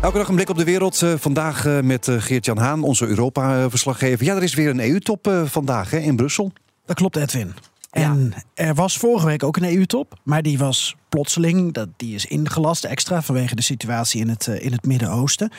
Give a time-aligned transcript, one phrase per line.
[0.00, 1.02] Elke dag een blik op de wereld.
[1.02, 4.24] Uh, vandaag uh, met uh, Geert-Jan Haan, onze Europa-verslaggever.
[4.24, 6.52] Ja, er is weer een EU-top vandaag hè, in Brussel.
[6.86, 7.54] Dat klopt, Edwin.
[7.90, 12.26] En er was vorige week ook een EU-top, maar die was plotseling, dat, die is
[12.26, 15.50] ingelast extra vanwege de situatie in het, in het Midden-Oosten.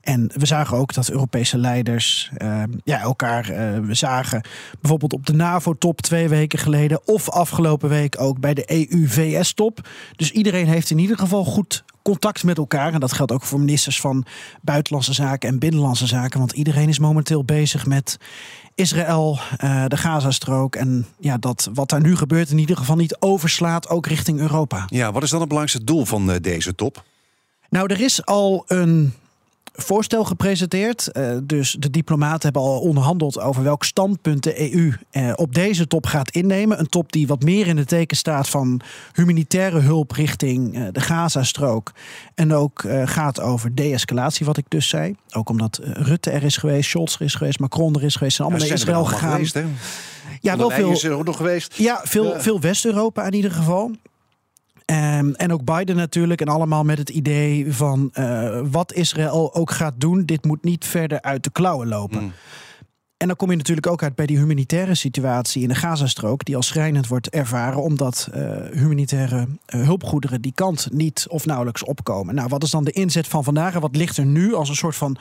[0.00, 4.40] En we zagen ook dat Europese leiders uh, ja, elkaar uh, zagen.
[4.80, 7.00] Bijvoorbeeld op de NAVO-top twee weken geleden.
[7.04, 9.88] Of afgelopen week ook bij de EU-VS-top.
[10.16, 12.92] Dus iedereen heeft in ieder geval goed contact met elkaar.
[12.92, 14.24] En dat geldt ook voor ministers van
[14.62, 16.38] Buitenlandse Zaken en Binnenlandse Zaken.
[16.38, 18.18] Want iedereen is momenteel bezig met
[18.74, 20.76] Israël, uh, de Gazastrook.
[20.76, 24.84] En ja, dat wat daar nu gebeurt in ieder geval niet overslaat ook richting Europa.
[24.86, 27.04] Ja, wat is dan het belangrijkste doel van deze top?
[27.70, 29.14] Nou, er is al een
[29.82, 31.08] voorstel gepresenteerd.
[31.12, 35.86] Uh, dus de diplomaten hebben al onderhandeld over welk standpunt de EU uh, op deze
[35.86, 36.78] top gaat innemen.
[36.78, 38.80] Een top die wat meer in het teken staat van
[39.12, 41.92] humanitaire hulp richting uh, de Gazastrook.
[42.34, 45.16] En ook gaat over de-escalatie, wat ik dus zei.
[45.30, 48.36] Ook omdat Rutte er is geweest, Scholz er is geweest, Macron er is geweest.
[48.36, 49.46] Zijn allemaal ja, naar Israël gegaan.
[49.46, 49.58] Geweest,
[50.40, 50.90] ja, wel veel.
[50.90, 51.74] Is er ook nog geweest.
[51.74, 53.90] Ja, veel, veel West-Europa in ieder geval.
[54.90, 56.40] Um, en ook Biden natuurlijk.
[56.40, 60.24] En allemaal met het idee van uh, wat Israël ook gaat doen.
[60.24, 62.22] Dit moet niet verder uit de klauwen lopen.
[62.22, 62.32] Mm.
[63.16, 66.56] En dan kom je natuurlijk ook uit bij die humanitaire situatie in de Gazastrook, die
[66.56, 72.34] als schrijnend wordt ervaren, omdat uh, humanitaire uh, hulpgoederen die kant niet of nauwelijks opkomen.
[72.34, 74.74] Nou, wat is dan de inzet van vandaag en wat ligt er nu als een
[74.74, 75.16] soort van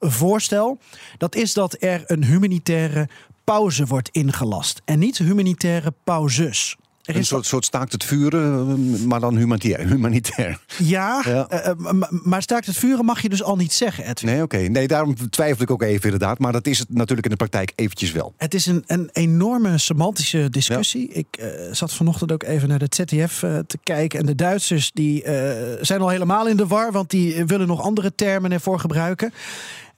[0.00, 0.78] voorstel?
[1.18, 3.08] Dat is dat er een humanitaire
[3.44, 6.76] pauze wordt ingelast en niet humanitaire pauzes.
[7.06, 8.68] Een soort, soort staakt het vuren,
[8.98, 9.88] eh, maar dan humanitair.
[9.92, 10.58] humanitair.
[10.78, 11.66] Ja, ja.
[11.66, 14.30] Uh, maar staakt het vuren mag je dus al niet zeggen, Edwin.
[14.30, 14.56] Nee, oké.
[14.56, 16.38] Nee, daarom twijfel ik ook even inderdaad.
[16.38, 18.34] Maar dat is het natuurlijk in de praktijk eventjes wel.
[18.36, 21.08] Het is een, een enorme semantische discussie.
[21.08, 21.14] Ja.
[21.14, 24.20] Ik uh, zat vanochtend ook even naar de ZDF uh, te kijken.
[24.20, 25.24] En de Duitsers die
[25.80, 29.32] zijn al helemaal in de war, want die willen nog andere termen ervoor gebruiken.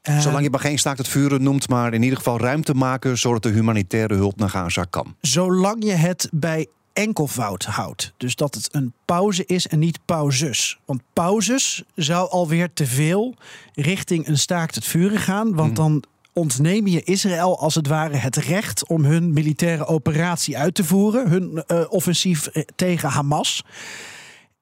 [0.03, 3.43] Zolang je maar geen staakt het vuren noemt, maar in ieder geval ruimte maken zodat
[3.43, 5.16] de humanitaire hulp naar Gaza kan.
[5.21, 6.66] Zolang je het bij
[6.98, 8.12] enkelvoud houdt.
[8.16, 10.78] Dus dat het een pauze is en niet pauzes.
[10.84, 13.34] Want pauzes zou alweer te veel
[13.75, 15.54] richting een staakt het vuren gaan.
[15.54, 15.81] Want mhm.
[15.81, 20.84] dan ontneem je Israël als het ware het recht om hun militaire operatie uit te
[20.84, 21.28] voeren.
[21.28, 23.62] Hun uh, offensief eh, tegen Hamas.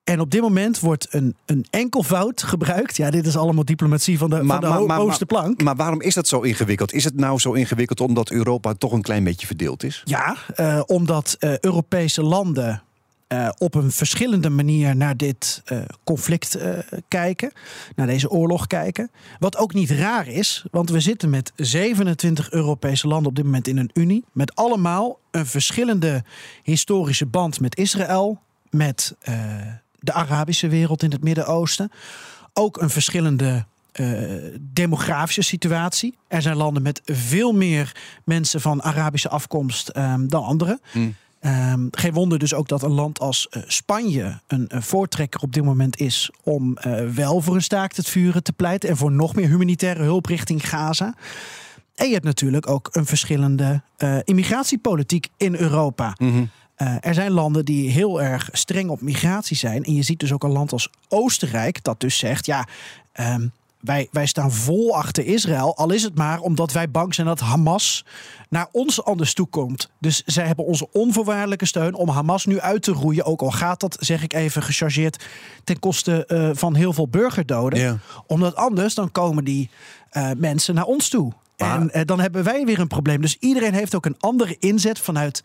[0.06, 2.96] En op dit moment wordt een, een enkelvoud gebruikt.
[2.96, 5.62] Ja, dit is allemaal diplomatie van de, maar, van de maar, hoogste plank.
[5.62, 6.92] Maar, waarom is dat zo ingewikkeld?
[6.92, 10.02] Is het nou zo ingewikkeld omdat Europa toch een klein beetje verdeeld is?
[10.04, 12.82] Ja, uh, omdat uh, Europese landen
[13.28, 16.78] uh, op een verschillende manier naar dit uh, conflict uh,
[17.08, 17.52] kijken,
[17.94, 19.10] naar deze oorlog kijken.
[19.38, 23.68] Wat ook niet raar is, want we zitten met 27 Europese landen op dit moment
[23.68, 26.24] in een unie, met allemaal een verschillende
[26.62, 28.40] historische band met Israël,
[28.70, 29.14] met
[30.06, 31.90] de Arabische wereld in het Midden-Oosten.
[32.52, 33.64] Ook een verschillende
[34.00, 34.20] uh,
[34.60, 36.14] demografische situatie.
[36.28, 40.80] Er zijn landen met veel meer mensen van Arabische afkomst um, dan andere.
[40.92, 41.14] Mm.
[41.40, 45.52] Um, geen wonder dus ook dat een land als uh, Spanje een, een, voortrekker op
[45.52, 49.12] dit moment is om uh, wel voor een staakt het vuren te pleiten en voor
[49.12, 51.14] nog meer humanitaire hulp richting Gaza.
[51.94, 53.82] En je hebt natuurlijk ook een verschillende
[54.24, 56.14] immigratiepolitiek in Europa.
[56.18, 56.50] Mm -hmm.
[56.78, 59.84] Uh, er zijn landen die heel erg streng op migratie zijn.
[59.84, 62.66] En je ziet dus ook een land als Oostenrijk dat dus zegt: ja,
[63.20, 65.76] um, wij, wij staan vol achter Israël.
[65.76, 68.04] Al is het maar omdat wij bang zijn dat Hamas
[68.48, 69.90] naar ons anders toe komt.
[69.98, 73.24] Dus zij hebben onze onvoorwaardelijke steun om Hamas nu uit te roeien.
[73.24, 75.24] Ook al gaat dat, zeg ik even gechargeerd,
[75.64, 78.00] ten koste uh, van heel veel burgerdoden.
[78.26, 79.70] Omdat anders dan komen die
[80.12, 81.32] uh, mensen naar ons toe.
[81.56, 81.80] Maar...
[81.80, 83.20] En uh, dan hebben wij weer een probleem.
[83.20, 85.42] Dus iedereen heeft ook een andere inzet vanuit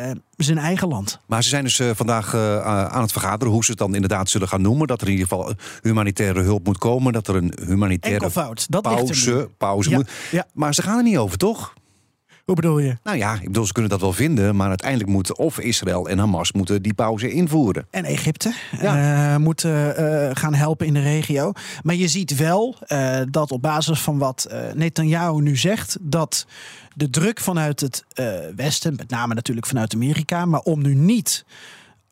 [0.00, 1.20] uh, zijn eigen land.
[1.26, 4.30] Maar ze zijn dus uh, vandaag uh, aan het vergaderen hoe ze het dan inderdaad
[4.30, 4.86] zullen gaan noemen.
[4.86, 7.12] Dat er in ieder geval humanitaire hulp moet komen.
[7.12, 10.10] Dat er een humanitaire Enkelvoud, dat pauze, pauze ja, moet.
[10.30, 10.46] Ja.
[10.54, 11.74] Maar ze gaan er niet over, toch?
[12.52, 12.96] Hoe bedoel je?
[13.02, 16.18] Nou ja, ik bedoel, ze kunnen dat wel vinden, maar uiteindelijk moeten of Israël en
[16.18, 17.86] Hamas moeten die pauze invoeren.
[17.90, 19.32] En Egypte ja.
[19.32, 21.52] uh, moeten uh, gaan helpen in de regio.
[21.82, 26.46] Maar je ziet wel uh, dat op basis van wat Netanyahu nu zegt, dat
[26.94, 28.04] de druk vanuit het
[28.56, 31.44] Westen, met name natuurlijk vanuit Amerika, maar om nu niet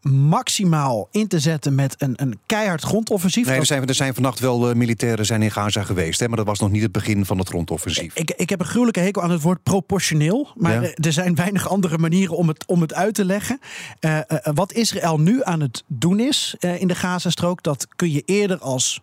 [0.02, 3.47] maximaal in te zetten met een, een keihard grondoffensief.
[3.47, 6.37] Nee, er zijn, er zijn vannacht wel uh, militairen zijn in Gaza geweest, hè, maar
[6.37, 8.14] dat was nog niet het begin van het grondoffensief.
[8.14, 10.91] Ik, ik heb een gruwelijke hekel aan het woord proportioneel, maar ja.
[10.94, 13.61] er zijn weinig andere manieren om het, om het uit te leggen.
[14.00, 18.23] Uh, uh, wat Israël nu aan het doen is in de Gazastrook, dat kun je
[18.25, 19.00] eerder als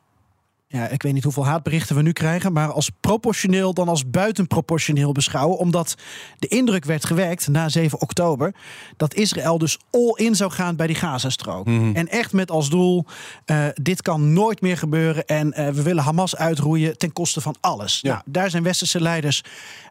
[0.69, 5.11] ja, ik weet niet hoeveel haatberichten we nu krijgen, maar als proportioneel dan als buitenproportioneel
[5.11, 5.57] beschouwen.
[5.57, 5.95] Omdat
[6.37, 8.53] de indruk werd gewekt na 7 oktober
[8.97, 11.67] dat Israël dus all in zou gaan bij die Gazastrook.
[11.67, 13.05] En echt met als doel,
[13.45, 17.55] eh, dit kan nooit meer gebeuren en eh, we willen Hamas uitroeien ten koste van
[17.59, 17.99] alles.
[18.01, 18.11] Ja.
[18.11, 19.43] Nou, daar zijn westerse leiders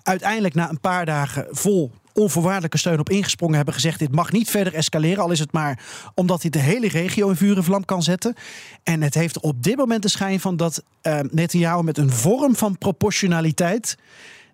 [0.02, 4.50] uiteindelijk na een paar dagen vol onvoorwaardelijke steun op ingesprongen hebben gezegd: dit mag niet
[4.50, 5.22] verder escaleren.
[5.22, 5.84] Al is het maar
[6.14, 8.34] omdat hij de hele regio in vuur en vlam kan zetten.
[8.82, 12.56] En het heeft op dit moment de schijn van dat uh, Netanyahu met een vorm
[12.56, 13.96] van proportionaliteit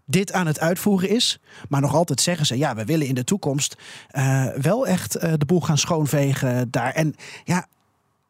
[0.04, 1.38] dit aan het uitvoeren is.
[1.68, 3.76] Maar nog altijd zeggen ze: ja, we willen in de toekomst
[4.12, 6.92] uh, wel echt uh, de boel gaan schoonvegen daar.
[6.92, 7.14] En
[7.44, 7.66] ja.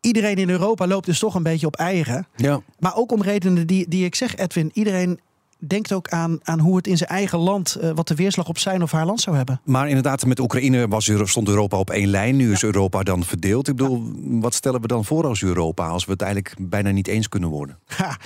[0.00, 2.26] Iedereen in Europa loopt dus toch een beetje op eigen.
[2.36, 2.60] Ja.
[2.78, 4.70] Maar ook om redenen die, die ik zeg, Edwin.
[4.72, 5.20] Iedereen
[5.66, 8.58] denkt ook aan, aan hoe het in zijn eigen land, uh, wat de weerslag op
[8.58, 9.60] zijn of haar land zou hebben.
[9.64, 12.36] Maar inderdaad, met Oekraïne was, stond Europa op één lijn.
[12.36, 13.68] Nu is Europa dan verdeeld.
[13.68, 14.38] Ik bedoel, ja.
[14.40, 17.48] wat stellen we dan voor als Europa als we het eigenlijk bijna niet eens kunnen
[17.48, 17.78] worden?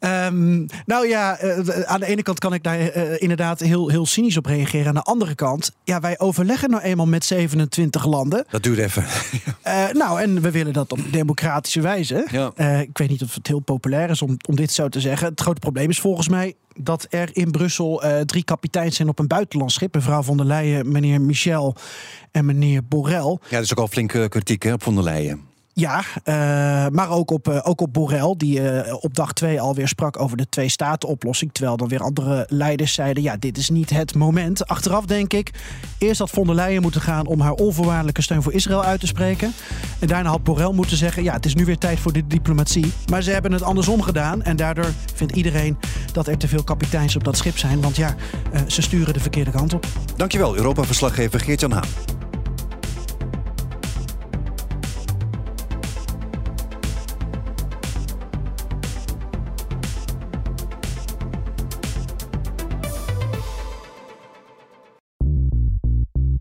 [0.00, 4.06] Um, nou ja, uh, aan de ene kant kan ik daar uh, inderdaad heel, heel
[4.06, 4.86] cynisch op reageren.
[4.86, 8.44] Aan de andere kant, ja, wij overleggen nou eenmaal met 27 landen.
[8.50, 9.04] Dat duurt even.
[10.00, 12.26] nou, en we willen dat op democratische wijze.
[12.30, 12.52] Ja.
[12.80, 15.28] ik weet niet of het heel populair is om, om dit zo te zeggen.
[15.28, 19.18] Het grote probleem is volgens mij dat er in Brussel uh, drie kapiteins zijn op
[19.18, 19.94] een buitenlands schip.
[19.94, 21.74] Mevrouw von der Leyen, meneer Michel
[22.30, 23.38] en meneer Borrell.
[23.48, 25.49] Ja, dat is ook al flinke kritiek hè, op von der Leyen.
[25.72, 26.34] Ja, uh,
[26.92, 30.36] maar ook op, uh, ook op Borrell, die uh, op dag twee alweer sprak over
[30.36, 31.52] de twee-staten-oplossing.
[31.52, 34.66] Terwijl dan weer andere leiders zeiden: ja, dit is niet het moment.
[34.66, 35.50] Achteraf denk ik,
[35.98, 39.06] eerst had von der Leyen moeten gaan om haar onvoorwaardelijke steun voor Israël uit te
[39.06, 39.52] spreken.
[39.98, 42.92] En daarna had Borrell moeten zeggen: ja, het is nu weer tijd voor de diplomatie.
[43.10, 44.42] Maar ze hebben het andersom gedaan.
[44.42, 45.78] En daardoor vindt iedereen
[46.12, 47.80] dat er te veel kapiteins op dat schip zijn.
[47.80, 48.14] Want ja,
[48.66, 49.86] ze sturen de verkeerde kant op.
[50.16, 52.19] Dankjewel, Europa-verslaggever Geert-Jan Haan.